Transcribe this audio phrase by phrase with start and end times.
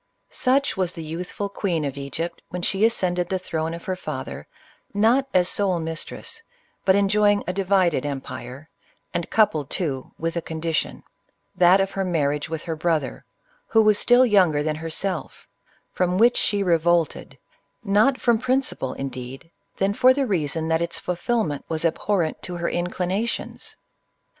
[0.31, 4.47] Such was the youthful queen of Egypt when she ascended the throne of her father,
[4.95, 6.41] not as sole mistress,
[6.85, 8.67] but enjoying a divided empire,
[9.13, 11.03] and coupled, too, with a condition,—
[11.63, 13.25] that of her marriage with her brother,
[13.67, 15.47] who was still younger than herself,—
[15.93, 17.37] from which she revolted,
[17.85, 22.55] less from principle, indeed, than for the rea son that its fulfilment was abhorrent to
[22.55, 23.77] her inclina tions.